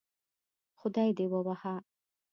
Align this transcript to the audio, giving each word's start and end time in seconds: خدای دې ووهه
خدای 0.79 1.09
دې 1.17 1.25
ووهه 1.31 1.75